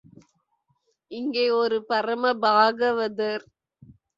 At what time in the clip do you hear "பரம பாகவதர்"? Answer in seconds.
1.83-3.45